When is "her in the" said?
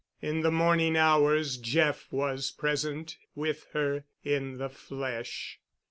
3.73-4.67